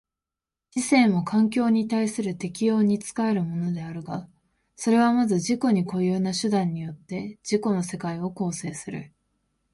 [0.71, 4.27] 知性も環境に対する適応に仕えるものであるが、
[4.75, 9.13] それはまず自己に固有な手段によって自己の世界を構成する。